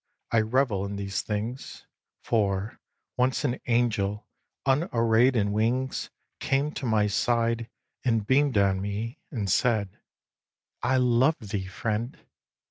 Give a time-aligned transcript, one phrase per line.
[0.31, 1.85] I revel in these things;
[2.23, 2.79] For,
[3.17, 4.25] once an angel,
[4.65, 7.69] unarray'd in wings, Came to my side,
[8.03, 9.89] and beam'd on me, and said:
[10.81, 12.17] "I love thee, friend!"